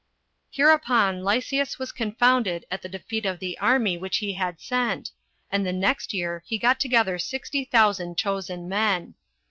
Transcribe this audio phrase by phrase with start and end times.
[0.49, 5.11] Hereupon Lysias was confounded at the defeat of the army which he had sent,
[5.51, 9.13] and the next year he got together sixty thousand chosen men.